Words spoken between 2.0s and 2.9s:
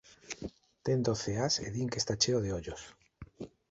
está cheo de ollos.